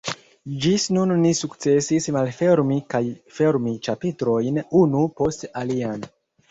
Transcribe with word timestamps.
Ĝis 0.61 0.85
nun 0.95 1.11
ni 1.25 1.33
sukcesis 1.41 2.09
malfermi 2.17 2.81
kaj 2.95 3.03
fermi 3.37 3.75
ĉapitrojn 3.91 4.63
unu 4.85 5.09
post 5.23 5.49
alian. 5.65 6.09